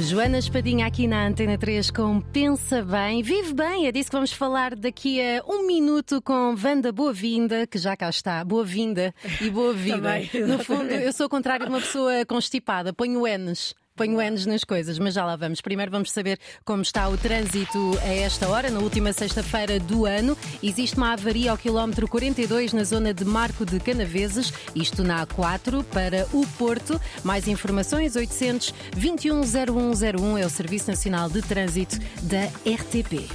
Joana 0.00 0.38
Espadinha 0.38 0.86
aqui 0.86 1.08
na 1.08 1.26
Antena 1.26 1.58
3 1.58 1.90
com 1.90 2.20
Pensa 2.20 2.84
Bem, 2.84 3.20
Vive 3.20 3.52
Bem, 3.52 3.88
é 3.88 3.92
disso 3.92 4.08
que 4.08 4.14
vamos 4.14 4.32
falar 4.32 4.76
daqui 4.76 5.20
a 5.20 5.42
um 5.44 5.66
minuto 5.66 6.22
com 6.22 6.54
Wanda 6.54 6.92
Boa-Vinda, 6.92 7.66
que 7.66 7.78
já 7.78 7.96
cá 7.96 8.08
está, 8.08 8.44
Boa-Vinda 8.44 9.12
e 9.40 9.50
Boa-Vida. 9.50 10.20
No 10.46 10.62
fundo, 10.62 10.92
eu 10.92 11.12
sou 11.12 11.26
o 11.26 11.28
contrário 11.28 11.66
de 11.66 11.72
uma 11.72 11.80
pessoa 11.80 12.24
constipada, 12.24 12.92
ponho 12.92 13.24
N's. 13.26 13.74
Ponho 13.98 14.20
N's 14.20 14.46
nas 14.46 14.62
coisas, 14.62 14.96
mas 14.96 15.12
já 15.12 15.24
lá 15.24 15.34
vamos. 15.34 15.60
Primeiro 15.60 15.90
vamos 15.90 16.12
saber 16.12 16.38
como 16.64 16.82
está 16.82 17.08
o 17.08 17.18
trânsito 17.18 17.98
a 18.00 18.14
esta 18.14 18.48
hora, 18.48 18.70
na 18.70 18.78
última 18.78 19.12
sexta-feira 19.12 19.80
do 19.80 20.06
ano. 20.06 20.38
Existe 20.62 20.96
uma 20.96 21.14
avaria 21.14 21.50
ao 21.50 21.58
quilómetro 21.58 22.06
42 22.06 22.72
na 22.72 22.84
zona 22.84 23.12
de 23.12 23.24
Marco 23.24 23.66
de 23.66 23.80
Canaveses, 23.80 24.52
isto 24.72 25.02
na 25.02 25.26
A4 25.26 25.82
para 25.82 26.28
o 26.32 26.46
Porto. 26.56 27.00
Mais 27.24 27.48
informações 27.48 28.14
800 28.14 28.72
210101 28.96 30.38
é 30.38 30.46
o 30.46 30.50
Serviço 30.50 30.88
Nacional 30.88 31.28
de 31.28 31.42
Trânsito 31.42 31.98
da 32.22 32.44
RTP. 32.44 33.28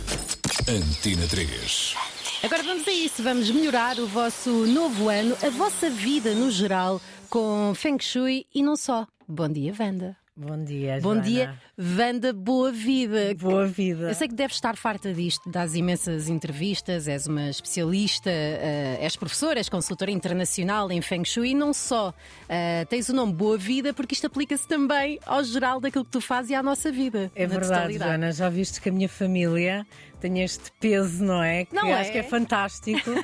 Antena 0.66 1.28
3. 1.28 1.96
Agora 2.42 2.64
vamos 2.64 2.88
a 2.88 2.92
isso, 2.92 3.22
vamos 3.22 3.52
melhorar 3.52 4.00
o 4.00 4.08
vosso 4.08 4.50
novo 4.68 5.10
ano, 5.10 5.36
a 5.46 5.50
vossa 5.50 5.90
vida 5.90 6.34
no 6.34 6.50
geral, 6.50 7.02
com 7.30 7.74
Feng 7.76 8.02
Shui 8.02 8.46
e 8.56 8.64
não 8.64 8.78
só. 8.78 9.06
Bom 9.28 9.50
dia, 9.50 9.74
Wanda. 9.78 10.23
Bom 10.36 10.64
dia, 10.64 10.96
Bom 11.00 11.10
Joana. 11.14 11.22
dia, 11.22 11.56
Wanda 11.78 12.34
Boa 12.34 12.72
Vida. 12.72 13.36
Boa 13.40 13.68
vida. 13.68 14.10
Eu 14.10 14.16
sei 14.16 14.28
que 14.28 14.34
deves 14.34 14.56
estar 14.56 14.76
farta 14.76 15.14
disto, 15.14 15.48
das 15.48 15.76
imensas 15.76 16.28
entrevistas, 16.28 17.08
és 17.08 17.28
uma 17.28 17.52
especialista, 17.52 18.32
eh, 18.32 18.98
és 19.00 19.16
professora, 19.16 19.60
és 19.60 19.70
consultora 19.70 20.10
internacional 20.10 20.92
em 20.92 21.02
Feng 21.04 21.24
Shui 21.24 21.52
e 21.52 21.54
não 21.54 21.72
só. 21.72 22.12
Eh, 22.50 22.84
tens 22.90 23.10
o 23.10 23.14
nome 23.14 23.32
Boa 23.32 23.60
Vida 23.60 23.94
porque 23.94 24.16
isto 24.16 24.26
aplica-se 24.26 24.68
também 24.68 25.20
ao 25.24 25.44
geral 25.44 25.80
daquilo 25.80 26.04
que 26.04 26.10
tu 26.12 26.20
fazes 26.20 26.50
e 26.50 26.56
à 26.56 26.64
nossa 26.64 26.92
vida. 26.92 27.32
É 27.36 27.46
verdade. 27.46 28.00
Joana. 28.00 28.32
Já 28.32 28.50
viste 28.50 28.82
que 28.82 28.90
a 28.90 28.92
minha 28.92 29.10
família 29.10 29.86
tem 30.20 30.42
este 30.42 30.72
peso, 30.80 31.24
não 31.24 31.44
é? 31.44 31.66
Que 31.66 31.76
Não 31.76 31.84
eu 31.88 31.96
é? 31.96 32.02
acho 32.02 32.12
que 32.12 32.18
é 32.18 32.24
fantástico. 32.24 33.12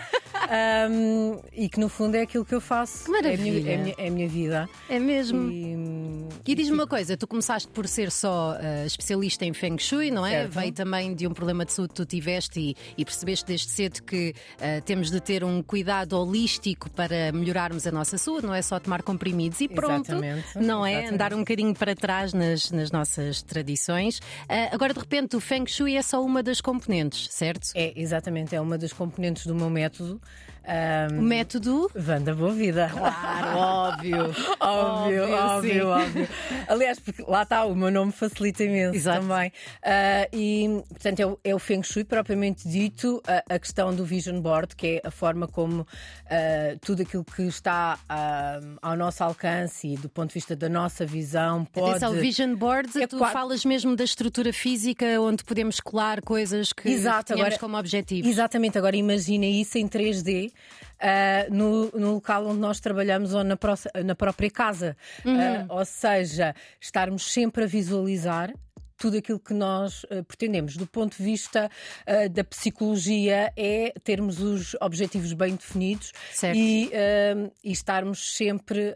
Um, 0.89 1.39
e 1.53 1.67
que 1.67 1.79
no 1.79 1.89
fundo 1.89 2.15
é 2.15 2.21
aquilo 2.21 2.45
que 2.45 2.55
eu 2.55 2.61
faço. 2.61 3.05
Que 3.05 3.11
maravilha. 3.11 3.71
É 3.71 3.75
a 3.75 3.77
minha, 3.77 3.77
é 3.77 3.77
a 3.77 3.81
minha- 3.83 3.95
é 3.97 4.07
a 4.07 4.11
minha 4.11 4.27
vida. 4.27 4.69
É 4.89 4.97
mesmo. 4.97 5.51
E, 5.51 5.75
hum, 5.75 6.08
E 6.47 6.55
diz-me 6.55 6.73
uma 6.73 6.87
coisa, 6.87 7.15
tu 7.15 7.27
começaste 7.27 7.67
por 7.67 7.87
ser 7.87 8.09
só 8.11 8.55
eh, 8.59 8.85
especialista 8.85 9.45
em 9.45 9.53
Feng 9.53 9.77
Shui, 9.77 10.09
não 10.09 10.25
é? 10.25 10.31
Certo. 10.41 10.51
Veio 10.53 10.71
também 10.71 11.13
de 11.13 11.27
um 11.27 11.33
problema 11.33 11.63
de 11.65 11.73
saúde 11.73 11.89
que 11.89 11.95
tu 11.95 12.05
tiveste 12.05 12.59
e, 12.59 12.75
e 12.97 13.05
percebeste 13.05 13.45
desde 13.45 13.67
cedo 13.69 14.01
que 14.03 14.33
eh, 14.59 14.81
temos 14.81 15.11
de 15.11 15.19
ter 15.19 15.43
um 15.43 15.61
cuidado 15.61 16.13
holístico 16.17 16.89
para 16.91 17.31
melhorarmos 17.31 17.85
a 17.85 17.91
nossa 17.91 18.17
saúde, 18.17 18.47
não 18.47 18.53
é 18.53 18.61
só 18.61 18.79
tomar 18.79 19.03
comprimidos 19.03 19.61
e 19.61 19.67
pronto, 19.67 20.09
Exatamente, 20.11 20.47
não 20.57 20.85
é? 20.85 20.91
exatamente. 20.93 21.13
Andar 21.13 21.33
um 21.33 21.39
bocadinho 21.39 21.73
para 21.75 21.95
trás 21.95 22.33
nas, 22.33 22.71
nas 22.71 22.91
nossas 22.91 23.41
tradições. 23.43 24.19
Eh, 24.47 24.69
agora, 24.73 24.93
de 24.93 24.99
repente, 24.99 25.35
o 25.35 25.39
Feng 25.39 25.67
Shui 25.67 25.95
é 25.95 26.01
só 26.01 26.23
uma 26.23 26.41
das 26.41 26.61
componentes, 26.61 27.27
certo? 27.31 27.69
é 27.75 27.93
exatamente, 27.95 28.55
é 28.55 28.61
uma 28.61 28.77
das 28.77 28.91
componentes 28.93 29.45
do 29.45 29.53
meu 29.53 29.69
método. 29.69 30.19
O 30.67 30.69
Um, 30.71 31.21
método. 31.23 31.89
Vanda 31.95 32.35
Boa 32.35 32.51
Vida. 32.53 32.91
Claro, 32.93 33.57
óbvio. 33.57 34.35
Óbvio, 34.59 35.25
sim. 35.25 35.33
óbvio, 35.33 35.87
óbvio. 35.87 36.27
Aliás, 36.67 36.99
porque 36.99 37.23
lá 37.27 37.43
está, 37.43 37.65
o 37.65 37.75
meu 37.75 37.91
nome 37.91 38.11
facilita 38.11 38.63
imenso 38.63 38.95
Exato. 38.95 39.21
também. 39.21 39.51
Ah, 39.83 40.27
e, 40.33 40.81
portanto, 40.89 41.19
é 41.19 41.25
o, 41.25 41.39
é 41.43 41.55
o 41.55 41.59
Feng 41.59 41.83
Shui 41.83 42.03
propriamente 42.03 42.67
dito, 42.67 43.21
a, 43.27 43.55
a 43.55 43.59
questão 43.59 43.93
do 43.93 44.05
Vision 44.05 44.39
Board, 44.41 44.75
que 44.75 45.01
é 45.03 45.07
a 45.07 45.11
forma 45.11 45.47
como 45.47 45.85
ah, 46.29 46.77
tudo 46.81 47.01
aquilo 47.03 47.23
que 47.23 47.43
está 47.43 47.99
ah, 48.07 48.59
ao 48.81 48.95
nosso 48.95 49.23
alcance 49.23 49.87
e 49.87 49.97
do 49.97 50.09
ponto 50.09 50.29
de 50.29 50.33
vista 50.35 50.55
da 50.55 50.69
nossa 50.69 51.05
visão 51.05 51.65
pode. 51.65 51.89
Atenção, 51.91 52.13
Vision 52.13 52.55
Boards, 52.55 52.95
É 52.95 53.07
tu 53.07 53.17
falas 53.19 53.65
mesmo 53.65 53.95
da 53.95 54.03
estrutura 54.03 54.51
física 54.53 55.05
onde 55.19 55.43
podemos 55.43 55.79
colar 55.79 56.21
coisas 56.21 56.71
que 56.73 56.89
Exato, 56.89 57.33
agora- 57.33 57.57
como 57.57 57.77
objetivo. 57.77 58.27
Exatamente, 58.27 58.77
agora 58.77 58.95
imagina 58.95 59.45
isso 59.45 59.77
em 59.77 59.87
3D. 59.87 60.51
Ah, 60.99 61.45
no, 61.49 61.89
no 61.91 62.13
local 62.13 62.45
onde 62.47 62.59
nós 62.59 62.79
trabalhamos 62.79 63.33
ou 63.33 63.43
na, 63.43 63.55
pró- 63.57 63.75
na 64.05 64.15
própria 64.15 64.49
casa. 64.51 64.95
Ah, 65.25 65.65
ou 65.69 65.85
seja, 65.85 66.53
estarmos 66.79 67.31
sempre 67.31 67.63
a 67.63 67.67
visualizar 67.67 68.53
tudo 68.97 69.17
aquilo 69.17 69.39
que 69.39 69.53
nós 69.53 70.05
ah, 70.11 70.21
pretendemos. 70.27 70.75
Do 70.75 70.85
ponto 70.85 71.15
de 71.15 71.23
vista 71.23 71.69
ah, 72.05 72.27
da 72.27 72.43
psicologia, 72.43 73.51
é 73.55 73.93
termos 74.03 74.41
os 74.41 74.75
objetivos 74.81 75.31
bem 75.33 75.55
definidos 75.55 76.11
e, 76.57 76.91
ah, 76.93 77.49
e 77.63 77.71
estarmos 77.71 78.35
sempre 78.35 78.93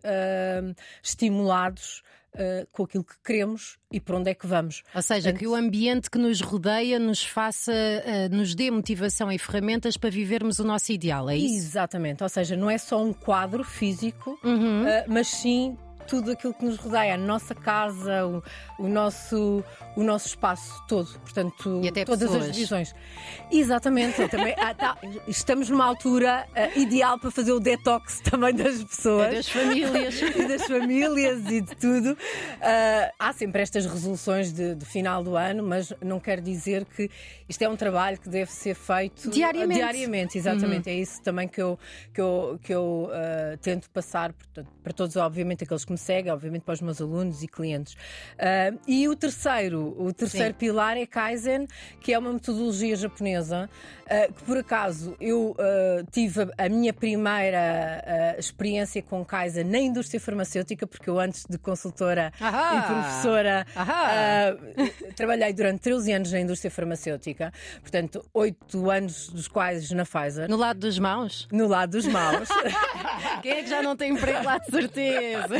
estimulados 1.01 2.01
ah, 2.35 2.65
com 2.71 2.83
aquilo 2.83 3.03
que 3.03 3.15
queremos 3.23 3.77
e 3.91 3.99
para 3.99 4.17
onde 4.17 4.29
é 4.29 4.33
que 4.33 4.47
vamos. 4.47 4.83
Ou 4.95 5.01
seja, 5.01 5.31
que 5.33 5.45
o 5.47 5.53
ambiente 5.55 6.09
que 6.09 6.17
nos 6.17 6.41
rodeia 6.41 6.97
nos 6.99 7.23
faça, 7.23 7.71
eh, 7.73 8.27
nos 8.29 8.55
dê 8.55 8.71
motivação 8.71 9.31
e 9.31 9.37
ferramentas 9.37 9.97
para 9.97 10.09
vivermos 10.09 10.59
o 10.59 10.63
nosso 10.63 10.91
ideal, 10.91 11.29
é 11.29 11.37
isso? 11.37 11.55
Exatamente, 11.67 12.23
ou 12.23 12.29
seja, 12.29 12.55
não 12.55 12.69
é 12.69 12.77
só 12.77 13.03
um 13.03 13.13
quadro 13.13 13.63
físico, 13.63 14.39
Uhum. 14.43 14.83
ah, 14.87 15.05
mas 15.07 15.27
sim 15.27 15.77
tudo 16.03 16.31
aquilo 16.31 16.53
que 16.53 16.65
nos 16.65 16.77
rodeia, 16.77 17.15
a 17.15 17.17
nossa 17.17 17.55
casa, 17.55 18.25
o, 18.25 18.43
o 18.79 18.87
nosso, 18.87 19.63
o 19.95 20.03
nosso 20.03 20.27
espaço 20.27 20.83
todo, 20.87 21.07
portanto, 21.19 21.81
E 21.83 21.91
todas 22.05 22.29
pessoas. 22.29 22.49
as 22.49 22.55
divisões. 22.55 22.95
Exatamente, 23.51 24.27
também, 24.27 24.53
ah, 24.57 24.73
tá, 24.73 24.97
estamos 25.27 25.69
numa 25.69 25.85
altura 25.85 26.47
ah, 26.55 26.77
ideal 26.77 27.17
para 27.19 27.31
fazer 27.31 27.51
o 27.51 27.59
detox 27.59 28.19
também 28.29 28.53
das 28.53 28.83
pessoas. 28.83 29.27
É 29.27 29.35
Das 29.35 29.49
famílias. 29.49 30.21
e 30.21 30.47
das 30.47 30.63
famílias 30.65 31.45
e 31.49 31.61
de 31.61 31.75
tudo. 31.75 32.17
Ah, 32.61 33.11
há 33.19 33.33
sempre 33.33 33.61
estas 33.61 33.85
resoluções 33.85 34.51
de, 34.51 34.75
de 34.75 34.85
final 34.85 35.23
do 35.23 35.35
ano, 35.35 35.63
mas 35.63 35.93
não 36.01 36.19
quer 36.19 36.41
dizer 36.41 36.85
que 36.85 37.09
isto 37.47 37.61
é 37.61 37.69
um 37.69 37.75
trabalho 37.75 38.19
que 38.19 38.29
deve 38.29 38.51
ser 38.51 38.75
feito 38.75 39.29
Diariamente. 39.29 39.71
Uhum. 39.71 39.91
diariamente, 39.91 40.37
exatamente. 40.37 40.89
É 40.89 40.93
isso 40.93 41.21
também 41.21 41.47
que 41.47 41.61
eu, 41.61 41.79
que 42.13 42.19
eu, 42.21 42.59
que 42.61 42.73
eu 42.73 43.09
ah, 43.13 43.57
tento 43.61 43.89
passar 43.89 44.33
portanto, 44.33 44.67
para 44.83 44.93
todos, 44.93 45.15
obviamente, 45.15 45.63
aqueles 45.63 45.85
que 45.85 45.92
me 45.93 45.97
seguem, 45.97 46.31
obviamente 46.31 46.63
para 46.63 46.73
os 46.73 46.81
meus 46.81 47.01
alunos 47.01 47.41
e 47.43 47.47
clientes. 47.47 47.95
Ah, 48.37 48.73
e 48.87 49.07
o 49.07 49.15
terceiro, 49.15 49.95
o 49.97 50.11
terceiro 50.11 50.53
Sim. 50.53 50.53
pilar 50.53 50.97
é 50.97 51.05
Kaizen, 51.05 51.67
que 52.01 52.13
é 52.13 52.19
uma 52.19 52.33
metodologia 52.33 52.95
japonesa, 52.95 53.69
ah, 54.07 54.27
que 54.27 54.43
por 54.43 54.57
acaso 54.57 55.15
eu 55.19 55.55
ah, 55.57 56.03
tive 56.11 56.41
a, 56.41 56.65
a 56.65 56.69
minha 56.69 56.93
primeira 56.93 58.35
experiência 58.37 59.01
com 59.01 59.23
Kaizen 59.23 59.63
na 59.63 59.79
indústria 59.79 60.19
farmacêutica, 60.19 60.85
porque 60.85 61.09
eu 61.09 61.19
antes 61.19 61.45
de 61.49 61.57
consultora 61.57 62.33
Ahá! 62.39 62.77
e 62.77 62.81
professora 62.93 63.65
trabalhei 65.15 65.53
durante 65.53 65.81
13 65.81 66.11
anos 66.11 66.31
na 66.31 66.39
indústria 66.39 66.71
farmacêutica, 66.71 67.53
portanto, 67.81 68.25
8 68.33 68.89
anos 68.89 69.29
dos 69.29 69.47
quais 69.47 69.91
na 69.91 70.05
Pfizer. 70.05 70.49
No 70.49 70.57
lado 70.57 70.79
dos 70.79 70.99
maus? 70.99 71.47
No 71.51 71.67
lado 71.67 71.91
dos 71.91 72.07
maus. 72.07 72.49
Quem 73.41 73.51
é 73.51 73.63
que 73.63 73.69
já 73.69 73.81
não 73.81 73.95
tem 73.95 74.13
emprego 74.13 74.43
lá 74.43 74.57
de 74.57 74.71
certeza? 74.71 75.55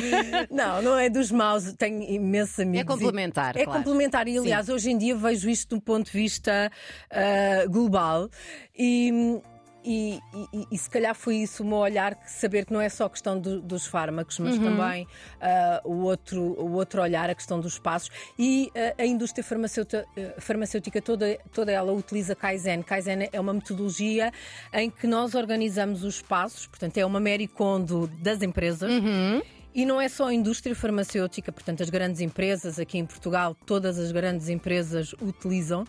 Não, 0.50 0.82
não 0.82 0.98
é 0.98 1.10
dos 1.10 1.32
maus, 1.32 1.74
tenho 1.74 2.02
imensos 2.04 2.60
amigos. 2.60 2.82
É 2.82 2.84
complementar, 2.86 3.56
É 3.58 3.64
claro. 3.66 3.80
complementar, 3.84 4.28
e 4.28 4.38
aliás, 4.38 4.70
hoje 4.70 4.92
em 4.92 4.98
dia 4.98 5.16
vejo 5.16 5.50
isto 5.50 5.70
de 5.70 5.76
um 5.76 5.80
ponto 5.80 6.12
de 6.12 6.18
vista 6.18 6.72
ah, 7.12 7.66
global 7.68 8.30
e. 8.78 9.42
E, 9.86 10.18
e- 10.54 10.66
e 10.72 10.78
se 10.78 10.90
calhar 10.90 11.14
foi 11.14 11.36
isso 11.40 11.62
o 11.62 11.66
meu 11.66 11.80
olhar, 11.80 12.16
que 12.16 12.32
saber 12.32 12.66
que 12.66 12.72
não 12.72 12.80
é 12.80 12.88
só 12.88 13.04
a 13.04 13.10
questão 13.10 13.38
do- 13.38 13.62
dos 13.62 13.86
fármacos, 13.86 14.40
mas 14.40 14.56
Uhum. 14.58 14.64
também 14.64 15.06
ah, 15.42 15.82
o, 15.84 16.04
outro, 16.04 16.42
o 16.42 16.72
outro 16.76 17.02
olhar, 17.02 17.30
a 17.30 17.36
questão 17.36 17.60
dos 17.60 17.74
espaços. 17.74 18.10
E 18.40 18.72
ah, 18.74 18.94
a 18.98 19.06
indústria 19.06 19.44
farmacêutica, 19.44 20.06
ah, 20.18 20.40
farmacêutica 20.40 21.02
toda, 21.02 21.38
toda 21.52 21.70
ela 21.70 21.92
utiliza 21.92 22.34
Kaizen. 22.34 22.82
Kaizen 22.82 23.28
é 23.30 23.38
uma 23.38 23.54
metodologia 23.54 24.32
em 24.72 24.90
que 24.90 25.06
nós 25.06 25.36
organizamos 25.36 26.06
os 26.06 26.16
espaços, 26.16 26.66
portanto, 26.66 26.98
é 26.98 27.06
uma 27.06 27.20
Mary 27.20 27.50
Kondo 27.50 28.08
das 28.22 28.42
empresas. 28.42 28.90
Uhum. 28.90 29.42
E 29.76 29.86
não 29.86 30.00
é 30.00 30.08
só 30.08 30.28
a 30.28 30.34
indústria 30.34 30.76
farmacêutica, 30.76 31.52
portanto, 31.52 31.82
as 31.82 31.90
grandes 31.90 32.22
empresas 32.22 32.78
aqui 32.78 32.98
em 33.00 33.06
Portugal, 33.06 33.56
todas 33.66 33.98
as 33.98 34.12
grandes 34.12 34.48
empresas 34.50 35.14
utilizam, 35.22 35.84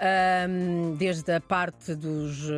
ahm, 0.00 0.94
desde 0.96 1.30
a 1.32 1.40
parte 1.40 1.94
dos. 1.94 2.48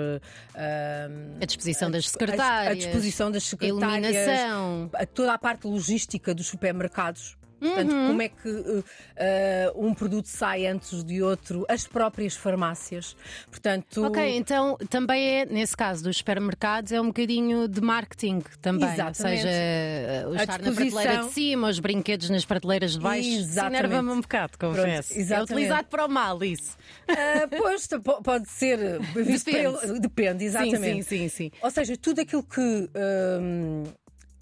ahm, 0.55 1.39
A 1.41 1.45
disposição 1.47 1.91
das 1.91 2.09
secretárias. 2.09 2.73
A 2.73 2.75
disposição 2.87 3.31
das 3.31 3.43
A 3.45 3.47
secretárias. 3.47 4.15
iluminação. 4.15 4.91
a- 4.95 5.07
toda 5.07 5.33
a 5.33 5.39
parte 5.39 5.67
logística 5.67 6.35
dos 6.35 6.47
supermercados. 6.47 7.37
Portanto, 7.61 7.93
Uhum. 7.93 8.07
como 8.09 8.23
é 8.23 8.29
que 8.29 8.49
uh, 8.49 8.79
uh, 8.79 9.87
um 9.87 9.93
produto 9.95 10.27
sai 10.27 10.67
antes 10.67 11.03
de 11.03 11.23
outro, 11.23 11.65
as 11.69 11.87
próprias 11.87 12.37
farmácias. 12.37 13.17
Portanto, 13.51 14.05
Ok, 14.05 14.37
então 14.37 14.77
também 14.89 15.41
é, 15.41 15.45
nesse 15.47 15.77
caso 15.77 16.05
dos 16.05 16.19
supermercados, 16.19 16.93
é 16.93 17.01
um 17.01 17.07
bocadinho 17.09 17.67
de 17.69 17.81
marketing 17.81 18.43
também. 18.63 18.89
Exatamente. 18.89 19.23
Ou 19.23 19.29
seja, 19.31 19.49
eh, 19.51 20.25
o 20.29 20.35
estar 20.37 20.61
na 20.63 20.73
prateleira 20.73 21.17
de 21.25 21.33
cima, 21.33 21.69
os 21.69 21.81
brinquedos 21.81 22.31
nas 22.31 22.45
prateleiras 22.45 22.93
de 22.93 23.01
baixo. 23.01 23.29
Isso 23.29 23.39
Exatamente. 23.41 23.79
enerva-me 23.85 24.11
um 24.11 24.21
bocado, 24.21 24.59
confesso. 24.59 25.13
é 25.15 25.19
exatamente. 25.19 25.53
utilizado 25.53 25.89
para 25.89 26.07
o 26.07 26.09
mal, 26.09 26.43
isso. 26.45 26.77
Ah, 27.09 27.49
pois, 27.59 27.87
po- 27.87 28.23
pode 28.23 28.49
ser. 28.49 29.01
visto 29.15 29.47
Depende. 29.47 29.79
pelo- 29.81 30.01
Depende, 30.01 30.45
exatamente. 30.45 31.03
Sim, 31.03 31.03
sim, 31.03 31.29
sim, 31.29 31.29
sim. 31.29 31.51
Ou 31.63 31.71
seja, 31.71 31.97
tudo 31.97 32.21
aquilo 32.21 32.43
que 32.43 32.61
hum, 32.61 33.85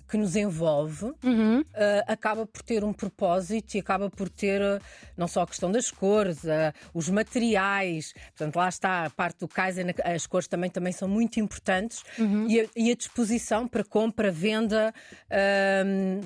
que 0.08 0.16
nos 0.16 0.36
envolve 0.36 1.06
Uhum. 1.24 1.60
uh, 1.60 1.64
acaba 2.06 2.46
por 2.46 2.62
ter 2.62 2.84
um 2.84 2.92
propósito 2.92 3.74
e 3.76 3.80
acaba 3.80 4.08
por 4.08 4.28
ter 4.28 4.60
uh, 4.62 4.80
não 5.16 5.26
só 5.28 5.42
a 5.42 5.46
questão 5.46 5.70
das 5.70 5.90
cores, 5.90 6.44
uh, 6.44 6.72
os 6.94 7.08
materiais, 7.08 8.12
portanto, 8.36 8.56
lá 8.56 8.68
está 8.68 9.04
a 9.04 9.10
parte 9.10 9.40
do 9.40 9.48
Kaizen, 9.48 9.86
as 10.04 10.26
cores 10.26 10.46
também, 10.48 10.70
também 10.70 10.92
são 10.92 11.08
muito 11.08 11.40
importantes 11.40 12.02
Uhum. 12.18 12.46
e, 12.48 12.60
a, 12.60 12.66
e 12.76 12.90
a 12.90 12.94
disposição 12.94 13.66
para 13.68 13.82
compra, 13.84 14.30
venda, 14.30 14.92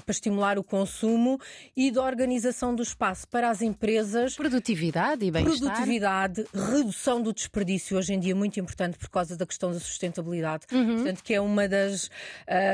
para 0.04 0.12
estimular 0.12 0.58
o 0.58 0.64
consumo 0.64 1.40
e 1.76 1.90
da 1.90 2.02
organização 2.02 2.74
do 2.74 2.82
espaço 2.82 3.26
para 3.28 3.48
as 3.50 3.62
empresas. 3.62 4.36
Produtividade 4.36 5.24
e 5.24 5.30
bem-estar. 5.30 5.58
Produtividade, 5.58 6.44
redução 6.52 7.22
do 7.22 7.32
desperdício, 7.32 7.96
hoje 7.96 8.14
em 8.14 8.20
dia 8.20 8.34
muito 8.34 8.58
importante 8.60 8.98
por 8.98 9.08
causa 9.08 9.36
da 9.36 9.46
questão 9.46 9.72
da 9.72 9.80
sustentabilidade. 9.80 10.66
Uhum. 10.72 10.96
Portanto, 10.96 11.22
que 11.22 11.34
é 11.34 11.40
uma 11.40 11.68
das, 11.68 12.10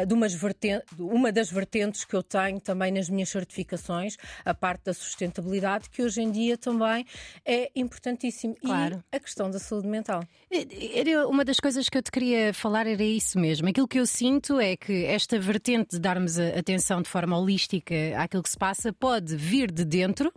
de 0.06 0.14
umas 0.14 0.35
verten- 0.35 0.82
uma 0.98 1.32
das 1.32 1.50
vertentes 1.50 2.04
que 2.04 2.14
eu 2.14 2.22
tenho 2.22 2.60
também 2.60 2.93
nas 2.93 3.08
minhas 3.08 3.28
certificações, 3.28 4.16
a 4.44 4.54
parte 4.54 4.84
da 4.84 4.94
sustentabilidade, 4.94 5.90
que 5.90 6.02
hoje 6.02 6.22
em 6.22 6.31
dia 6.31 6.56
também 6.56 7.06
é 7.44 7.70
importantíssimo. 7.75 8.54
Claro. 8.56 9.02
E 9.12 9.16
a 9.16 9.20
questão 9.20 9.50
da 9.50 9.58
saúde 9.58 9.88
mental. 9.88 10.22
Era 10.50 11.26
uma 11.28 11.44
das 11.44 11.58
coisas 11.58 11.88
que 11.88 11.98
eu 11.98 12.02
te 12.02 12.10
queria 12.10 12.52
falar 12.54 12.87
era 12.87 13.02
isso 13.02 13.38
mesmo. 13.38 13.69
Aquilo 13.69 13.88
que 13.88 13.98
eu 13.98 14.06
sinto 14.06 14.60
é 14.60 14.76
que 14.76 15.04
esta 15.04 15.38
vertente 15.38 15.90
de 15.93 15.98
darmos 15.98 16.38
atenção 16.38 17.02
de 17.02 17.08
forma 17.08 17.38
holística 17.38 17.94
àquilo 18.16 18.43
que 18.43 18.50
se 18.50 18.58
passa 18.58 18.93
pode 18.93 19.37
vir 19.37 19.70
de 19.70 19.84
dentro. 19.84 20.32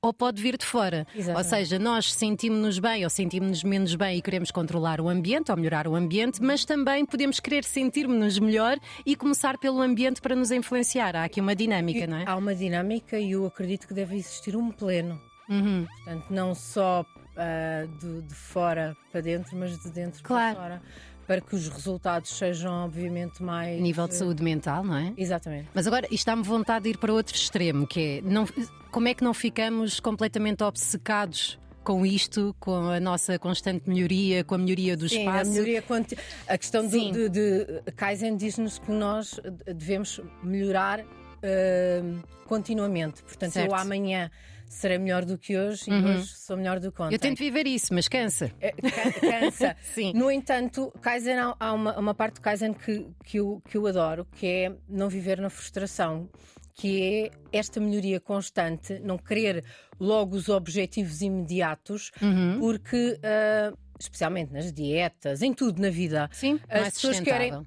Ou 0.00 0.12
pode 0.12 0.40
vir 0.40 0.56
de 0.56 0.64
fora. 0.64 1.04
Exatamente. 1.12 1.36
Ou 1.38 1.44
seja, 1.44 1.76
nós 1.76 2.12
sentimos-nos 2.12 2.78
bem 2.78 3.02
ou 3.02 3.10
sentimos-nos 3.10 3.64
menos 3.64 3.96
bem 3.96 4.18
e 4.18 4.22
queremos 4.22 4.52
controlar 4.52 5.00
o 5.00 5.08
ambiente 5.08 5.50
ou 5.50 5.56
melhorar 5.56 5.88
o 5.88 5.96
ambiente, 5.96 6.40
mas 6.40 6.64
também 6.64 7.04
podemos 7.04 7.40
querer 7.40 7.64
sentir-nos 7.64 8.38
melhor 8.38 8.78
e 9.04 9.16
começar 9.16 9.58
pelo 9.58 9.80
ambiente 9.82 10.20
para 10.20 10.36
nos 10.36 10.52
influenciar. 10.52 11.16
Há 11.16 11.24
aqui 11.24 11.40
uma 11.40 11.56
dinâmica, 11.56 12.06
não 12.06 12.18
é? 12.18 12.24
Há 12.28 12.36
uma 12.36 12.54
dinâmica 12.54 13.18
e 13.18 13.32
eu 13.32 13.44
acredito 13.44 13.88
que 13.88 13.94
deve 13.94 14.14
existir 14.14 14.54
um 14.54 14.70
pleno. 14.70 15.20
Uhum. 15.48 15.84
Portanto, 16.04 16.26
não 16.30 16.54
só 16.54 17.04
ah, 17.36 17.84
de, 18.00 18.22
de 18.22 18.34
fora 18.34 18.96
para 19.10 19.20
dentro, 19.20 19.56
mas 19.56 19.76
de 19.82 19.90
dentro 19.90 20.22
Claro. 20.22 20.54
para 20.54 20.62
fora. 20.64 20.82
Para 21.28 21.40
que 21.42 21.54
os 21.54 21.68
resultados 21.68 22.30
sejam, 22.36 22.72
obviamente, 22.86 23.40
mais. 23.42 23.80
Nível 23.80 24.08
de 24.08 24.14
eh, 24.14 24.16
saúde 24.16 24.42
mental, 24.42 24.82
não 24.82 24.96
é? 24.96 25.12
Exatamente. 25.16 25.68
Mas 25.74 25.86
agora 25.86 26.08
isto 26.10 26.26
dá-me 26.26 26.42
vontade 26.42 26.84
de 26.84 26.90
ir 26.90 26.96
para 26.98 27.12
outro 27.12 27.36
extremo, 27.36 27.86
que 27.86 28.00
é 28.00 28.20
não, 28.22 28.46
como 28.90 29.06
é 29.08 29.14
que 29.14 29.22
não 29.22 29.32
ficamos 29.34 30.00
completamente 30.00 30.64
obcecados 30.64 31.58
com 31.84 32.04
isto, 32.04 32.56
com 32.58 32.88
a 32.88 32.98
nossa 32.98 33.38
constante 33.38 33.88
melhoria, 33.88 34.42
com 34.42 34.54
a 34.54 34.58
melhoria 34.58 34.96
do 34.96 35.08
Sim, 35.08 35.20
espaço? 35.20 35.50
a 35.50 35.52
melhoria 35.52 35.82
conti- 35.82 36.18
A 36.46 36.58
questão 36.58 36.84
do, 36.84 36.90
Sim. 36.90 37.12
de, 37.12 37.28
de 37.28 37.82
Kaizen 37.96 38.36
diz-nos 38.36 38.78
que 38.78 38.90
nós 38.90 39.38
devemos 39.66 40.20
melhorar 40.42 41.00
ah, 41.00 42.20
continuamente. 42.46 43.22
Portanto, 43.22 43.52
Certo. 43.52 43.70
eu 43.70 43.74
amanhã 43.76 44.30
serei 44.68 44.98
melhor 44.98 45.24
do 45.24 45.36
que 45.38 45.56
hoje 45.56 45.84
e 45.88 45.92
Uhum. 45.92 46.14
hoje 46.16 46.26
sou 46.34 46.56
melhor 46.56 46.78
do 46.80 46.92
que 46.92 47.00
ontem. 47.02 47.14
Eu 47.14 47.18
tento 47.18 47.38
viver 47.38 47.66
isso, 47.66 47.92
mas 47.94 48.08
cansa. 48.08 48.50
É, 48.60 48.72
ca- 48.72 49.12
cansa. 49.20 49.76
Sim. 49.94 50.12
No 50.14 50.30
entanto, 50.30 50.92
Kaizen, 51.00 51.36
há- 51.58 51.72
uma, 51.72 51.98
uma 51.98 52.14
parte 52.14 52.34
do 52.34 52.40
Kaizen 52.40 52.72
que, 52.72 53.06
que, 53.24 53.38
eu, 53.38 53.62
que 53.68 53.76
eu 53.76 53.86
adoro, 53.86 54.26
que 54.32 54.46
é 54.46 54.72
não 54.88 55.08
viver 55.08 55.40
na 55.40 55.50
frustração, 55.50 56.28
que 56.74 57.30
é 57.52 57.58
esta 57.58 57.80
melhoria 57.80 58.20
constante, 58.20 58.98
não 59.00 59.18
querer 59.18 59.64
logo 59.98 60.36
os 60.36 60.48
objetivos 60.48 61.22
imediatos, 61.22 62.12
Uhum. 62.22 62.58
porque, 62.60 63.18
ah, 63.22 63.72
especialmente 63.98 64.52
nas 64.52 64.72
dietas, 64.72 65.42
em 65.42 65.52
tudo 65.52 65.82
na 65.82 65.90
vida, 65.90 66.28
Sim, 66.32 66.60
As 66.68 66.90
pessoas 66.94 67.18
querem-. 67.20 67.66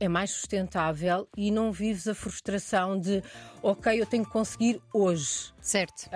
É 0.00 0.08
mais 0.08 0.30
sustentável 0.30 1.28
e 1.36 1.50
não 1.50 1.72
vives 1.72 2.08
a 2.08 2.14
frustração 2.14 2.98
de, 2.98 3.22
ok, 3.62 4.00
eu 4.00 4.06
tenho 4.06 4.24
que 4.24 4.30
conseguir 4.30 4.80
hoje. 4.92 5.52
Certo. 5.60 6.08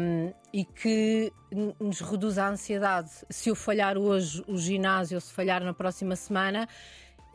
Um, 0.00 0.32
e 0.52 0.64
que 0.64 1.32
nos 1.80 2.00
reduz 2.00 2.38
a 2.38 2.48
ansiedade. 2.48 3.10
Se 3.28 3.48
eu 3.50 3.54
falhar 3.54 3.98
hoje 3.98 4.44
o 4.46 4.56
ginásio 4.56 5.16
ou 5.16 5.20
se 5.20 5.32
falhar 5.32 5.62
na 5.62 5.74
próxima 5.74 6.16
semana, 6.16 6.68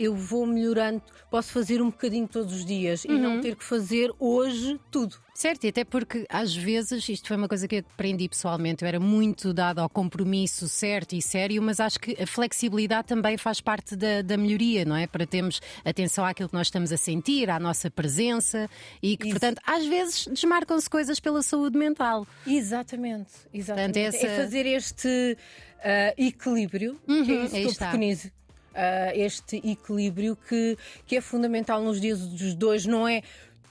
eu 0.04 0.16
vou 0.16 0.46
melhorando, 0.46 1.02
posso 1.30 1.52
fazer 1.52 1.82
um 1.82 1.90
bocadinho 1.90 2.28
todos 2.28 2.54
os 2.54 2.66
dias 2.66 3.06
e 3.06 3.10
não 3.12 3.40
ter 3.42 3.56
que 3.56 3.64
fazer 3.64 4.12
hoje 4.20 4.80
tudo. 4.90 5.16
Certo, 5.34 5.64
e 5.64 5.70
até 5.70 5.84
porque 5.84 6.26
às 6.30 6.56
vezes, 6.56 7.08
isto 7.10 7.28
foi 7.28 7.36
uma 7.38 7.48
coisa 7.48 7.68
que 7.68 7.76
eu 7.78 7.80
aprendi 7.80 8.28
pessoalmente, 8.30 8.84
eu 8.84 8.88
era 8.88 9.00
muito 9.00 9.54
dada 9.54 9.82
ao 9.82 9.90
compromisso 9.90 10.68
certo 10.70 11.14
e 11.14 11.22
sério, 11.22 11.62
mas 11.64 11.80
acho 11.80 12.00
que 12.00 12.22
a 12.22 12.28
flexibilidade 12.28 13.08
também 13.08 13.38
faz 13.38 13.60
parte 13.62 13.96
da, 13.96 14.22
da 14.22 14.38
melhoria, 14.38 14.86
não 14.86 14.96
é? 14.96 15.08
Para 15.08 15.26
termos 15.26 15.60
atenção 15.84 16.26
àquilo 16.26 16.50
que 16.50 16.54
nós 16.56 16.68
estamos 16.68 16.92
a 16.92 16.98
sentir, 16.98 17.50
à 17.50 17.60
nossa 17.60 17.90
presença 17.90 18.70
e 19.02 19.18
que, 19.18 19.28
Isso. 19.30 19.32
portanto, 19.40 19.62
às 19.66 19.86
vezes 19.86 20.28
desmarcam-se 20.28 20.90
coisas 20.90 21.20
pela 21.20 21.42
saúde 21.42 21.78
mental. 21.78 22.28
Exatamente, 22.46 23.32
exatamente. 23.54 23.94
Portanto, 24.00 24.16
essa- 24.16 24.28
É 24.28 24.38
fazer 24.44 24.66
este 24.66 25.38
ah, 25.84 26.14
equilíbrio, 26.18 27.00
que 27.06 27.12
é 27.12 27.16
Uhum, 27.16 27.46
isso 27.46 27.56
que 27.56 27.62
eu 27.64 27.70
está. 27.72 27.90
preconizo. 27.90 28.30
Ah, 28.74 29.12
este 29.14 29.58
equilíbrio 29.58 30.38
que, 30.48 30.78
que 31.06 31.18
é 31.18 31.22
fundamental 31.22 31.82
nos 31.82 32.00
dias 32.00 32.20
dos 32.20 32.54
dois, 32.54 32.86
não 32.86 33.08
é 33.08 33.22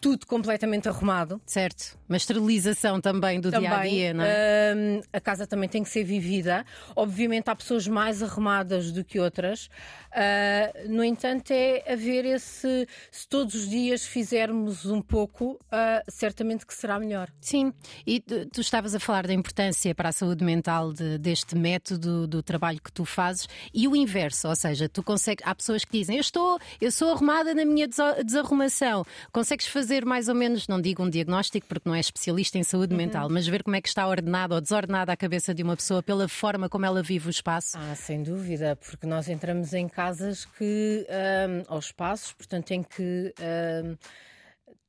tudo 0.01 0.27
completamente 0.27 0.89
arrumado. 0.89 1.41
Certo. 1.45 1.99
Uma 2.09 2.17
esterilização 2.17 3.01
também 3.01 3.41
do 3.41 3.51
dia 3.51 3.77
a 3.77 3.83
dia, 3.87 4.15
não 4.15 4.25
é? 4.25 4.75
hum, 4.75 5.01
a 5.13 5.21
casa 5.21 5.47
também 5.47 5.69
tem 5.69 5.83
que 5.83 5.91
ser 5.91 6.03
vivida. 6.05 6.65
Obviamente 6.97 7.49
há 7.49 7.55
pessoas 7.55 7.87
mais 7.87 8.23
arrumadas 8.23 8.91
do 8.93 9.05
que 9.05 9.21
outras. 9.21 9.69
Ah, 10.13 10.73
no 10.89 11.05
entanto, 11.05 11.51
é 11.53 11.85
haver 11.93 12.25
esse. 12.25 12.89
Se 13.13 13.29
todos 13.29 13.55
os 13.55 13.69
dias 13.69 14.05
fizermos 14.05 14.87
um 14.87 15.01
pouco, 15.03 15.59
ah, 15.71 16.03
certamente 16.09 16.67
que 16.67 16.75
será 16.75 16.99
melhor. 16.99 17.29
Sim, 17.41 17.73
e 18.07 18.21
tu, 18.21 18.47
tu 18.47 18.61
estavas 18.61 18.95
a 18.95 19.01
falar 19.01 19.27
da 19.27 19.33
importância 19.35 19.95
para 19.95 20.09
a 20.09 20.13
saúde 20.13 20.43
mental 20.45 20.93
de- 20.93 21.19
deste 21.19 21.55
método 21.55 22.27
do 22.27 22.43
trabalho 22.43 22.81
que 22.83 22.91
tu 22.93 23.05
fazes 23.05 23.49
e 23.73 23.87
o 23.87 23.95
inverso, 23.95 24.49
ou 24.49 24.57
seja, 24.57 24.89
tu 24.89 25.03
consegues, 25.03 25.47
há 25.47 25.55
pessoas 25.55 25.85
que 25.85 25.93
dizem 25.99 26.17
eu 26.17 26.21
estou, 26.21 26.59
eu 26.81 26.91
sou 26.91 27.13
arrumada 27.13 27.55
na 27.55 27.65
minha 27.65 27.87
desa- 27.87 28.23
desarrumação. 28.25 29.05
Consegues 29.33 29.67
fazer 29.67 29.90
mais 30.05 30.29
ou 30.29 30.35
menos, 30.35 30.69
não 30.69 30.81
digo 30.81 31.03
um 31.03 31.11
diagnóstico 31.11 31.67
porque 31.67 31.89
não 31.89 31.95
é 31.95 32.01
especialista 32.01 32.59
em 32.59 32.63
saúde 32.63 32.95
mental, 32.95 33.29
mas 33.29 33.47
ver 33.47 33.63
como 33.63 33.77
é 33.77 33.81
que 33.81 33.89
está 33.89 34.07
ordenada 34.07 34.55
ou 34.55 34.61
desordenada 34.61 35.13
a 35.13 35.17
cabeça 35.17 35.55
de 35.55 35.63
uma 35.63 35.77
pessoa 35.77 36.03
pela 36.03 36.29
forma 36.29 36.69
como 36.69 36.87
ela 36.87 37.03
vive 37.03 37.29
o 37.29 37.31
espaço. 37.31 37.77
Ah, 37.77 37.95
sem 37.95 38.23
dúvida, 38.23 38.77
porque 38.77 39.07
nós 39.07 39.29
entramos 39.29 39.73
em 39.73 39.89
casas 39.89 40.45
que, 40.45 41.07
ahm, 41.09 41.65
aos 41.69 41.87
espaços, 41.87 42.33
portanto, 42.33 42.71
em 42.71 42.83
que 42.83 43.35
ahm, 43.41 43.97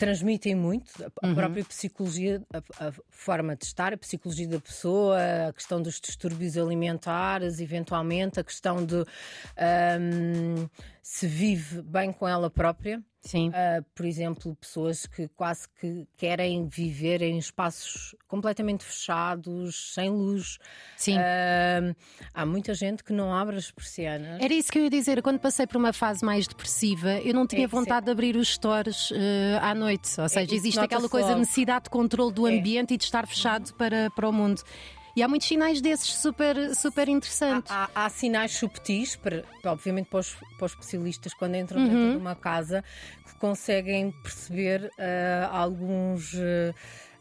transmitem 0.01 0.55
muito 0.55 0.91
a, 1.03 1.29
a 1.29 1.35
própria 1.35 1.63
psicologia, 1.63 2.41
a, 2.51 2.87
a 2.87 2.91
forma 3.07 3.55
de 3.55 3.65
estar, 3.65 3.93
a 3.93 3.97
psicologia 3.97 4.47
da 4.47 4.59
pessoa, 4.59 5.17
a 5.47 5.53
questão 5.53 5.79
dos 5.79 6.01
distúrbios 6.01 6.57
alimentares, 6.57 7.59
eventualmente, 7.59 8.39
a 8.39 8.43
questão 8.43 8.83
de 8.83 9.05
ahm, 9.55 10.67
se 11.01 11.25
vive 11.27 11.81
bem 11.81 12.11
com 12.11 12.27
ela 12.27 12.49
própria. 12.49 13.01
Sim. 13.23 13.49
Uh, 13.49 13.83
por 13.93 14.03
exemplo, 14.03 14.55
pessoas 14.55 15.05
que 15.05 15.27
quase 15.35 15.67
que 15.79 16.07
querem 16.17 16.67
viver 16.67 17.21
em 17.21 17.37
espaços 17.37 18.15
completamente 18.27 18.83
fechados, 18.83 19.93
sem 19.93 20.09
luz. 20.09 20.57
Sim. 20.97 21.17
Uh, 21.17 21.95
há 22.33 22.45
muita 22.47 22.73
gente 22.73 23.03
que 23.03 23.13
não 23.13 23.31
abre 23.31 23.57
as 23.57 23.69
persianas. 23.69 24.41
Era 24.41 24.51
isso 24.53 24.71
que 24.71 24.79
eu 24.79 24.83
ia 24.85 24.89
dizer. 24.89 25.21
Quando 25.21 25.39
passei 25.39 25.67
por 25.67 25.77
uma 25.77 25.93
fase 25.93 26.25
mais 26.25 26.47
depressiva, 26.47 27.19
eu 27.19 27.33
não 27.33 27.45
tinha 27.45 27.65
É, 27.65 27.67
vontade 27.67 28.05
de 28.07 28.11
abrir 28.11 28.35
os 28.35 28.47
stores 28.49 29.11
eh, 29.13 29.59
à 29.61 29.75
noite. 29.75 30.19
Ou 30.19 30.27
seja, 30.27 30.45
isso 30.45 30.55
existe 30.55 30.79
aquela 30.79 31.07
coisa, 31.07 31.27
logo. 31.29 31.39
necessidade 31.41 31.83
de 31.85 31.89
controle 31.91 32.33
do 32.33 32.47
É. 32.47 32.57
ambiente 32.57 32.95
e 32.95 32.97
de 32.97 33.03
estar 33.03 33.27
fechado 33.27 33.71
para, 33.75 34.09
para 34.11 34.27
o 34.27 34.33
mundo. 34.33 34.63
E 35.15 35.21
há 35.21 35.27
muitos 35.27 35.47
sinais 35.47 35.81
desses 35.81 36.13
super, 36.15 36.73
super 36.75 37.09
interessantes. 37.09 37.69
Há, 37.71 37.89
há- 37.95 38.05
há 38.05 38.09
sinais 38.09 38.53
subtis, 38.53 39.15
para, 39.15 39.43
obviamente 39.65 40.07
para 40.07 40.19
os, 40.19 40.33
para 40.57 40.65
os 40.65 40.71
especialistas, 40.71 41.33
quando 41.33 41.55
entram 41.55 41.81
Uhum. 41.81 41.87
dentro 41.89 42.11
de 42.11 42.17
uma 42.17 42.35
casa, 42.35 42.83
que 43.25 43.35
conseguem 43.35 44.11
perceber 44.11 44.85
uh, 44.97 45.51
alguns. 45.51 46.33
uh, 46.33 46.73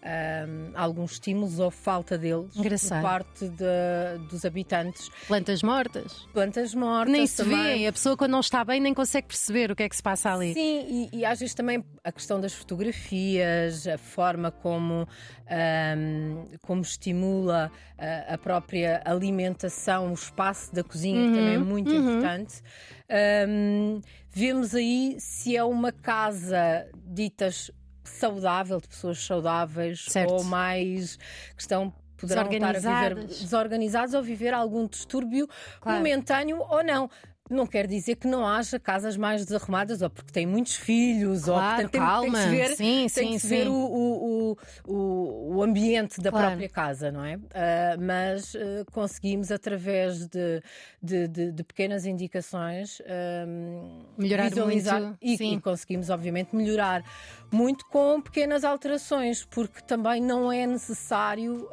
um, 0.02 0.72
alguns 0.74 1.12
estímulos 1.12 1.58
ou 1.58 1.70
falta 1.70 2.16
deles 2.16 2.56
Engraçado. 2.56 3.02
por 3.02 3.08
parte 3.08 3.48
de- 3.48 4.28
dos 4.30 4.44
habitantes. 4.44 5.10
Plantas 5.28 5.62
mortas. 5.62 6.26
Plantas 6.32 6.74
mortas 6.74 7.12
Nem 7.12 7.26
se 7.26 7.42
vêem. 7.44 7.86
A 7.86 7.92
pessoa, 7.92 8.16
quando 8.16 8.30
não 8.32 8.40
está 8.40 8.64
bem, 8.64 8.80
nem 8.80 8.94
consegue 8.94 9.26
perceber 9.28 9.70
o 9.70 9.76
que 9.76 9.82
é 9.82 9.88
que 9.88 9.96
se 9.96 10.02
passa 10.02 10.32
ali. 10.32 10.54
Sim, 10.54 11.08
e, 11.12 11.18
e 11.18 11.24
às 11.24 11.38
vezes 11.40 11.54
também 11.54 11.84
a 12.02 12.10
questão 12.12 12.40
das 12.40 12.54
fotografias, 12.54 13.86
a 13.86 13.98
forma 13.98 14.50
como, 14.50 15.06
ahm, 15.48 16.46
como 16.62 16.80
estimula 16.82 17.70
a, 17.98 18.34
a 18.34 18.38
própria 18.38 19.02
alimentação, 19.04 20.10
o 20.10 20.14
espaço 20.14 20.74
da 20.74 20.82
cozinha, 20.82 21.28
que 21.30 21.34
também 21.36 21.54
é 21.54 21.58
muito 21.58 21.92
importante. 21.92 22.62
Ahm, 23.08 24.00
vemos 24.30 24.74
aí 24.74 25.16
se 25.18 25.56
é 25.56 25.64
uma 25.64 25.92
casa 25.92 26.86
ditas 27.04 27.70
saudável, 28.10 28.80
de 28.80 28.88
pessoas 28.88 29.18
saudáveis, 29.24 30.04
Certo. 30.08 30.32
ou 30.32 30.44
mais 30.44 31.16
que 31.56 31.60
estão. 31.62 31.92
Poderão 32.16 32.50
estar 32.52 32.76
a 32.76 32.78
viver 32.78 33.14
desorganizados 33.24 34.12
ou 34.12 34.22
viver 34.22 34.52
algum 34.52 34.86
distúrbio 34.86 35.48
Claro. 35.80 35.96
momentâneo 35.96 36.58
ou 36.68 36.84
não. 36.84 37.08
Não 37.52 37.66
quer 37.66 37.86
dizer 37.86 38.16
que 38.16 38.26
não 38.26 38.46
haja 38.46 38.78
casas 38.78 39.16
mais 39.16 39.44
desarrumadas, 39.44 40.02
ou 40.02 40.08
porque 40.10 40.32
tem 40.32 40.46
muitos 40.46 40.76
filhos, 40.76 41.44
Claro, 41.44 41.60
ou 41.60 41.68
portanto, 41.74 41.90
tem, 41.92 42.00
calma. 42.00 42.22
tem 42.22 42.32
que 42.32 42.38
se 42.38 42.48
ver, 42.48 42.76
Sim, 42.76 43.06
tem 43.12 43.32
sim, 43.32 43.38
que 43.38 43.46
ver 43.46 43.68
o, 43.68 43.72
o, 43.74 44.56
o, 44.86 45.56
o- 45.56 45.62
ambiente 45.62 46.20
da 46.20 46.30
Claro. 46.30 46.46
própria 46.48 46.68
casa, 46.68 47.10
não 47.10 47.24
é? 47.24 47.38
Ah, 47.54 47.96
mas 48.00 48.54
ah, 48.54 48.84
conseguimos, 48.92 49.50
através 49.50 50.26
de, 50.28 50.62
de, 51.02 51.28
de- 51.28 51.52
de 51.52 51.64
pequenas 51.64 52.06
indicações, 52.06 53.00
ahm, 53.06 54.00
Melhorar 54.16 54.48
visualizar 54.48 55.00
muito, 55.00 55.18
e, 55.20 55.36
sim. 55.36 55.56
e 55.56 55.60
conseguimos, 55.60 56.08
obviamente, 56.10 56.54
melhorar 56.54 57.02
muito 57.50 57.84
com 57.86 58.20
pequenas 58.20 58.64
alterações, 58.64 59.44
porque 59.44 59.80
também 59.82 60.20
não 60.22 60.52
é 60.52 60.66
necessário 60.66 61.68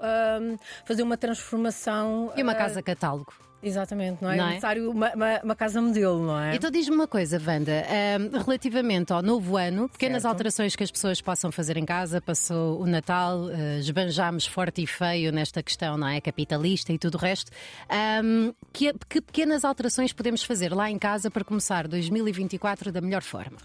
fazer 0.85 1.03
uma 1.03 1.17
transformação. 1.17 2.31
E 2.35 2.41
uma 2.41 2.53
ah, 2.53 2.55
casa 2.55 2.81
catálogo. 2.81 3.33
Exatamente, 3.61 4.21
não 4.23 4.29
é, 4.31 4.37
Não 4.37 4.43
é? 4.45 4.47
necessário 4.49 4.91
uma, 4.91 5.11
uma- 5.15 5.39
uma 5.43 5.55
casa 5.55 5.81
modelo, 5.81 6.23
não 6.27 6.39
é? 6.39 6.55
Então 6.55 6.69
diz-me 6.69 6.93
uma 6.95 7.07
coisa, 7.07 7.41
Wanda, 7.43 7.83
ahm, 7.89 8.43
relativamente 8.45 9.11
ao 9.11 9.23
novo 9.23 9.57
ano, 9.57 9.89
pequenas 9.89 10.21
Certo. 10.21 10.31
alterações 10.33 10.75
que 10.75 10.83
as 10.83 10.91
pessoas 10.91 11.19
possam 11.21 11.51
fazer 11.51 11.75
em 11.75 11.83
casa, 11.83 12.21
passou 12.21 12.79
o 12.79 12.85
Natal, 12.85 13.49
eh, 13.49 13.79
esbanjámos 13.79 14.45
forte 14.45 14.83
e 14.83 14.87
feio 14.87 15.31
nesta 15.31 15.63
questão, 15.63 15.97
não 15.97 16.07
é? 16.07 16.21
Capitalista 16.21 16.93
e 16.93 16.99
tudo 16.99 17.15
o 17.15 17.17
resto. 17.17 17.51
Ahm, 17.89 18.51
que, 18.71 18.93
que 19.09 19.21
pequenas 19.21 19.65
alterações 19.65 20.13
podemos 20.13 20.43
fazer 20.43 20.71
lá 20.71 20.91
em 20.91 20.99
casa 20.99 21.31
para 21.31 21.43
começar 21.43 21.87
2024 21.87 22.91
da 22.91 23.01
melhor 23.01 23.23
forma? 23.23 23.57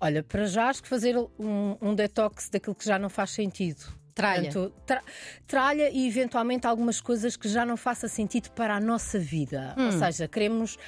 Olha, 0.00 0.22
para 0.22 0.46
já 0.46 0.68
acho 0.68 0.82
que 0.82 0.88
fazer 0.88 1.16
um, 1.16 1.76
um 1.80 1.94
detox 1.94 2.48
daquilo 2.48 2.74
que 2.74 2.84
já 2.84 2.98
não 2.98 3.08
faz 3.08 3.30
sentido. 3.30 3.82
Tralha. 4.14 4.50
Portanto, 4.52 4.72
tra- 4.86 5.02
tralha 5.46 5.90
e 5.90 6.06
eventualmente 6.06 6.66
algumas 6.66 7.00
coisas 7.00 7.36
que 7.36 7.48
já 7.48 7.64
não 7.64 7.76
faça 7.76 8.08
sentido 8.08 8.50
para 8.50 8.76
a 8.76 8.80
nossa 8.80 9.18
vida. 9.18 9.74
Hum. 9.78 9.86
Ou 9.86 9.92
seja, 9.92 10.28
queremos. 10.28 10.78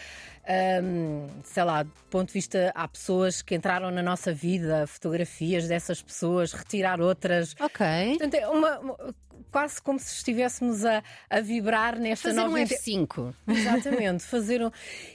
Hum, 0.82 1.26
sei 1.44 1.64
lá, 1.64 1.82
do 1.82 1.90
ponto 2.10 2.28
de 2.28 2.34
vista, 2.34 2.72
há 2.74 2.86
pessoas 2.88 3.42
que 3.42 3.54
entraram 3.54 3.90
na 3.90 4.02
nossa 4.02 4.32
vida, 4.32 4.86
fotografias 4.86 5.66
dessas 5.68 6.02
pessoas, 6.02 6.52
retirar 6.52 7.00
outras. 7.00 7.54
Ok. 7.60 7.86
Portanto, 8.10 8.34
é 8.34 8.48
uma, 8.48 8.78
uma- 8.80 9.14
quase 9.50 9.80
como 9.80 10.00
se 10.00 10.12
estivéssemos 10.16 10.84
a, 10.84 11.00
a 11.30 11.40
vibrar 11.40 11.96
nesta 11.98 12.28
Fazer 12.30 12.40
um 12.40 12.44
nova 12.46 12.60
inte- 12.60 12.74
F5. 12.74 13.32
Exatamente, 13.46 14.24
fazer 14.24 14.60
um... 14.64 14.70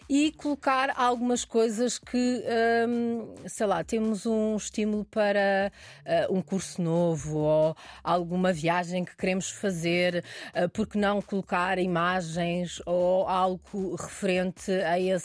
e 0.09 0.31
colocar 0.31 0.93
algumas 0.95 1.43
coisas 1.43 1.98
que, 2.00 2.41
hum, 2.88 3.36
sei 3.48 3.65
lá, 3.67 3.83
temos 3.83 4.25
um 4.25 4.55
estímulo 4.55 5.03
para 5.05 5.71
ah, 6.05 6.27
um 6.29 6.41
curso 6.41 6.81
novo 6.81 7.38
ou 7.38 7.75
alguma 8.01 8.53
viagem 8.53 9.03
que 9.03 9.15
queremos 9.17 9.50
fazer, 9.51 10.24
uh, 10.55 10.69
porque 10.69 10.98
não 10.98 11.21
colocar 11.21 11.77
imagens 11.77 12.81
ou 12.86 13.27
algo 13.27 13.95
referente 13.95 14.71
a 14.71 14.98
esse. 15.00 15.19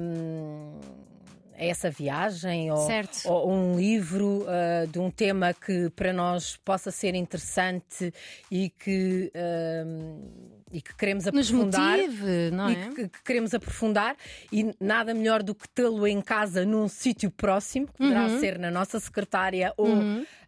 Hum, 0.00 0.80
a 1.58 1.64
essa 1.64 1.90
viagem 1.90 2.70
ou, 2.70 2.86
ou 3.24 3.50
um 3.50 3.76
livro 3.76 4.44
ah, 4.46 4.86
de 4.86 4.98
um 4.98 5.10
tema 5.10 5.54
que 5.54 5.90
para 5.90 6.12
nós 6.12 6.56
possa 6.56 6.90
ser 6.90 7.14
interessante 7.14 8.12
e 8.50 8.70
que, 8.70 9.32
hum, 9.86 10.55
e 10.72 10.80
que 10.82 10.94
queremos 10.96 11.24
Nos 11.26 11.28
aprofundar 11.48 11.96
motive, 11.98 12.50
não 12.52 12.70
e 12.70 12.74
é? 12.74 12.88
que, 12.90 13.08
que 13.08 13.22
queremos 13.22 13.54
aprofundar 13.54 14.16
e 14.52 14.74
nada 14.80 15.14
melhor 15.14 15.42
do 15.42 15.54
que 15.54 15.68
tê-lo 15.68 16.06
em 16.06 16.20
casa 16.20 16.64
num 16.64 16.88
sítio 16.88 17.30
próximo, 17.30 17.86
que 17.86 17.92
poderá 17.98 18.24
Uhum. 18.26 18.40
ser 18.40 18.58
na 18.58 18.70
nossa 18.70 18.98
secretária 18.98 19.72
ou 19.76 19.86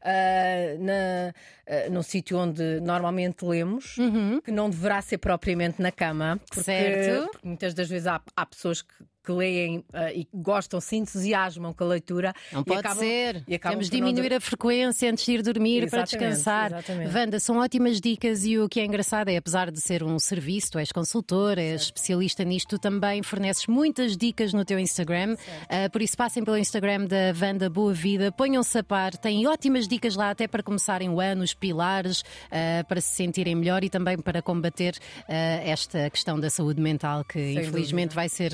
ah, 0.03 0.77
na, 0.81 1.33
ah, 1.67 1.91
num 1.91 2.03
sítio 2.03 2.37
onde 2.39 2.81
normalmente 2.81 3.45
lemos, 3.45 3.97
que 4.45 4.51
não 4.51 4.69
deverá 4.71 5.01
ser 5.03 5.19
propriamente 5.19 5.81
na 5.81 5.93
cama, 5.93 6.41
porque, 6.51 6.59
Uhum. 6.59 6.65
Certo. 6.65 7.31
porque 7.33 7.47
muitas 7.49 7.75
das 7.75 7.89
vezes 7.89 8.07
há, 8.07 8.21
há 8.37 8.47
pessoas 8.47 8.83
que, 8.83 8.95
que 9.29 9.33
leem 9.33 9.85
ah, 9.93 10.11
e 10.13 10.27
gostam, 10.33 10.81
se 10.81 10.97
entusiasmam 10.97 11.75
com 11.75 11.85
a 11.85 11.87
leitura. 11.87 12.33
Não 12.51 12.65
pode 12.65 12.81
acabam- 12.81 12.99
ser. 12.99 13.45
Temos 13.61 13.91
de 13.91 13.97
diminuir 13.97 14.33
a 14.33 14.41
frequência 14.41 15.11
antes 15.11 15.25
de 15.27 15.33
ir 15.33 15.43
dormir 15.43 15.91
para 15.91 16.03
Exatamente, 16.03 16.29
descansar. 16.37 16.73
exatamente. 16.73 17.15
Wanda, 17.15 17.41
são 17.41 17.59
ótimas 17.59 18.01
dicas 18.01 18.45
e 18.47 18.59
o 18.59 18.69
que 18.69 18.81
é 18.81 18.85
engraçado 18.87 19.29
é, 19.29 19.37
apesar 19.37 19.71
de 19.71 19.81
ser 19.81 20.03
um 20.03 20.19
serviço, 20.19 20.73
tu 20.73 20.79
és 20.79 20.91
consultora, 20.91 21.61
és 21.61 21.83
especialista 21.83 22.43
nisto, 22.45 22.69
tu 22.71 22.79
também 22.79 23.23
forneces 23.23 23.67
muitas 23.67 24.17
dicas 24.17 24.53
no 24.55 24.65
teu 24.65 24.79
Instagram. 24.79 25.37
Ah, 25.69 25.91
por 25.91 26.01
isso, 26.01 26.17
passem 26.17 26.43
pelo 26.43 26.57
Instagram 26.57 27.05
da 27.07 27.35
Wanda 27.41 27.69
Boa 27.69 27.93
Vida, 27.93 28.33
ponham-se 28.33 28.79
a 28.79 28.83
par, 28.83 29.15
têm 29.17 29.47
ótimas 29.47 29.87
dicas 29.87 30.15
lá 30.17 30.31
até 30.31 30.49
para 30.49 30.63
começarem 30.63 31.11
o 31.11 31.21
ano, 31.21 31.43
os 31.43 31.53
pilares, 31.53 32.23
ah, 32.51 32.83
para 32.85 33.01
se 33.01 33.15
sentirem 33.15 33.55
melhor 33.55 33.85
e 33.85 33.91
também 33.91 34.17
para 34.19 34.41
combater 34.41 34.95
esta 35.29 36.09
questão 36.11 36.39
da 36.39 36.49
saúde 36.51 36.81
mental, 36.81 37.25
que 37.25 37.39
infelizmente 37.53 38.11
dúvida. 38.11 38.15
vai 38.15 38.29
ser 38.29 38.53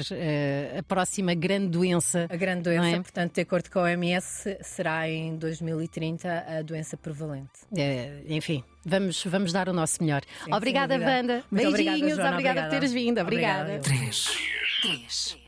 a 0.78 0.83
próxima 0.83 1.35
grande 1.35 1.68
doença. 1.68 2.26
A 2.28 2.37
grande 2.37 2.62
doença, 2.62 2.97
é? 2.97 3.00
portanto, 3.00 3.35
de 3.35 3.40
acordo 3.40 3.71
com 3.71 3.78
a 3.80 3.83
OMS, 3.83 4.56
será 4.62 5.09
em 5.09 5.37
2030 5.37 6.44
a 6.47 6.62
doença 6.62 6.97
prevalente. 6.97 7.50
É, 7.76 8.23
enfim, 8.28 8.62
vamos, 8.85 9.25
vamos 9.25 9.52
dar 9.52 9.68
o 9.68 9.73
nosso 9.73 10.02
melhor. 10.02 10.23
sem 10.44 10.54
obrigada. 10.54 10.94
Wanda. 10.94 11.44
Muito 11.50 11.68
obrigada, 11.68 11.99
Beijinhos, 11.99 12.16
Joana, 12.16 12.30
obrigada 12.33 12.61
por 12.61 12.66
obrigada. 12.66 12.71
teres 12.71 12.92
vindo. 12.92 13.21
Obrigada. 13.21 13.75
Obrigada. 13.76 13.83
Três. 13.83 14.26
Três. 14.83 15.44